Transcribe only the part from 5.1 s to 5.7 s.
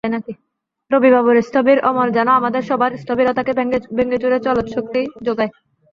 জোগায়।